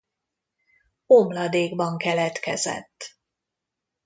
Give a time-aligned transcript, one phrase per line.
[1.05, 3.17] Omladékban keletkezett.